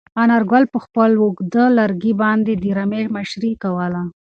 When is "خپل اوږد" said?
0.85-1.55